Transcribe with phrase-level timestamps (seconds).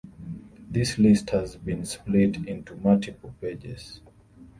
[0.67, 4.01] This list has been split into multiple pages.